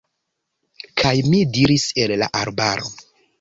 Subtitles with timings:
[1.01, 2.91] Kaj mi diris el la arbaro: